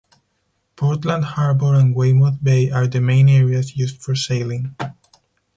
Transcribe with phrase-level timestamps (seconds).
[0.75, 4.75] Portland Harbour and Weymouth Bay are the main areas used for sailing.